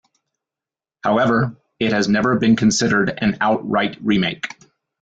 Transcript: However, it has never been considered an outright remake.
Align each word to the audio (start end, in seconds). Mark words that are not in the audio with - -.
However, 1.03 1.57
it 1.79 1.93
has 1.93 2.07
never 2.09 2.39
been 2.39 2.55
considered 2.55 3.13
an 3.21 3.37
outright 3.39 3.97
remake. 4.01 4.47